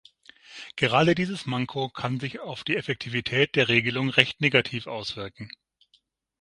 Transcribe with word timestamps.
Gerade 0.77 1.13
dieses 1.13 1.45
Manko 1.45 1.87
kann 1.91 2.19
sich 2.19 2.39
auf 2.39 2.63
die 2.63 2.75
Effektivität 2.75 3.55
der 3.55 3.67
Regelung 3.67 4.09
recht 4.09 4.41
negativ 4.41 4.87
auswirken. 4.87 5.51